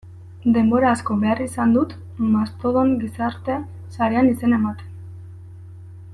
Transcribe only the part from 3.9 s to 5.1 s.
sarean izena ematen.